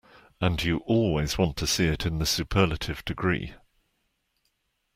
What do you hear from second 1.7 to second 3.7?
it in the superlative degree.